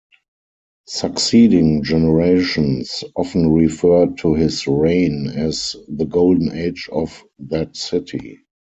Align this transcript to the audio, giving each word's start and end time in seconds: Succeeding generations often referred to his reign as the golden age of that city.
Succeeding 0.87 1.83
generations 1.83 3.03
often 3.15 3.51
referred 3.53 4.17
to 4.17 4.33
his 4.33 4.65
reign 4.65 5.27
as 5.27 5.75
the 5.89 6.05
golden 6.05 6.51
age 6.57 6.89
of 6.91 7.23
that 7.37 7.77
city. 7.77 8.39